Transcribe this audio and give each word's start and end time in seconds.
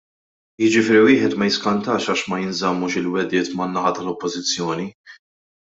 Jiġifieri 0.63 1.03
wieħed 1.07 1.35
ma 1.39 1.49
jiskantax 1.49 2.07
għax 2.15 2.23
ma 2.31 2.41
jinżammux 2.41 2.99
il-wegħdiet 3.03 3.55
man-naħa 3.61 3.95
tal-Oppożizzjoni! 4.01 4.93